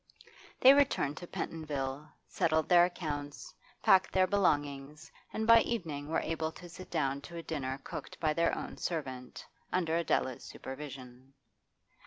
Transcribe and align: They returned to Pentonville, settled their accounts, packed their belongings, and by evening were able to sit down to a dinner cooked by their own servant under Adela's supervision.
They 0.61 0.73
returned 0.73 1.17
to 1.17 1.27
Pentonville, 1.27 2.09
settled 2.27 2.67
their 2.69 2.85
accounts, 2.85 3.53
packed 3.83 4.11
their 4.13 4.25
belongings, 4.25 5.11
and 5.31 5.45
by 5.45 5.61
evening 5.61 6.07
were 6.09 6.21
able 6.21 6.51
to 6.53 6.67
sit 6.67 6.89
down 6.89 7.21
to 7.21 7.37
a 7.37 7.43
dinner 7.43 7.79
cooked 7.83 8.19
by 8.19 8.33
their 8.33 8.51
own 8.57 8.77
servant 8.77 9.45
under 9.71 9.97
Adela's 9.97 10.43
supervision. 10.43 11.35